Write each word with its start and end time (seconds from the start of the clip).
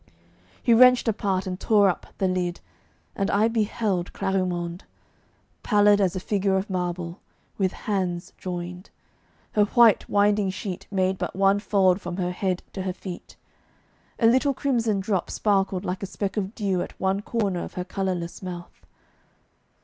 He 0.63 0.73
wrenched 0.73 1.07
apart 1.07 1.45
and 1.45 1.59
tore 1.59 1.87
up 1.87 2.07
the 2.17 2.27
lid, 2.27 2.59
and 3.15 3.29
I 3.29 3.47
beheld 3.47 4.13
Clarimonde, 4.13 4.81
pallid 5.61 6.01
as 6.01 6.15
a 6.15 6.19
figure 6.19 6.57
of 6.57 6.71
marble, 6.71 7.19
with 7.59 7.71
hands 7.71 8.33
joined; 8.35 8.89
her 9.51 9.65
white 9.65 10.09
winding 10.09 10.49
sheet 10.49 10.87
made 10.89 11.19
but 11.19 11.35
one 11.35 11.59
fold 11.59 12.01
from 12.01 12.17
her 12.17 12.31
head 12.31 12.63
to 12.73 12.81
her 12.81 12.93
feet. 12.93 13.35
A 14.17 14.25
little 14.25 14.55
crimson 14.55 15.01
drop 15.01 15.29
sparkled 15.29 15.85
like 15.85 16.01
a 16.01 16.07
speck 16.07 16.35
of 16.35 16.55
dew 16.55 16.81
at 16.81 16.99
one 16.99 17.21
corner 17.21 17.63
of 17.63 17.75
her 17.75 17.85
colourless 17.85 18.41
mouth. 18.41 18.83